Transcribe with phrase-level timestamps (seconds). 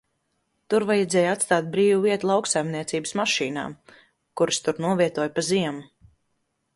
[0.73, 3.75] Tur vajadzēja atstāt brīvu vietu lauksaimniecības mašīnām,
[4.41, 5.85] kuras tur novietoja pa ziemu.